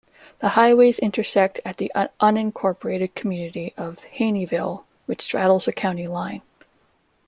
[0.39, 6.41] The highways intersect at the unincorporated community of Haneyville, which straddles the county line.